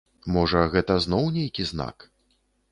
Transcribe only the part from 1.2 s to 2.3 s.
нейкі знак?